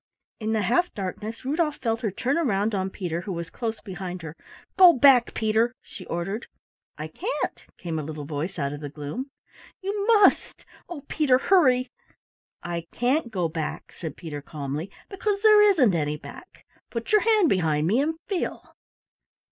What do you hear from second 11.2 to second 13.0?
hurry!" "I